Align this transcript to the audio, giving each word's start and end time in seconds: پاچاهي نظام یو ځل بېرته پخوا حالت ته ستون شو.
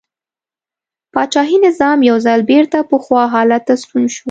پاچاهي 1.13 1.57
نظام 1.65 1.97
یو 2.09 2.17
ځل 2.25 2.39
بېرته 2.51 2.77
پخوا 2.91 3.23
حالت 3.33 3.61
ته 3.67 3.73
ستون 3.81 4.05
شو. 4.13 4.19